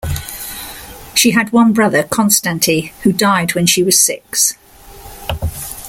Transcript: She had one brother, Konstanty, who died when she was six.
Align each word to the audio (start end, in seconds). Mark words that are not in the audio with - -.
She 1.13 1.29
had 1.29 1.51
one 1.53 1.73
brother, 1.73 2.01
Konstanty, 2.01 2.87
who 3.03 3.13
died 3.13 3.53
when 3.53 3.67
she 3.67 3.83
was 3.83 4.01
six. 4.01 4.55